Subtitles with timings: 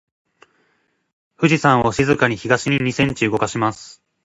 [1.37, 4.01] 富士山を静かに東に二センチ動かします。